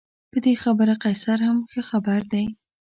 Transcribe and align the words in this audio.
په 0.31 0.37
دې 0.45 0.53
خبره 0.63 0.93
قیصر 1.03 1.39
هم 1.47 1.57
ښه 1.71 1.81
خبر 1.89 2.19
دی. 2.31 2.45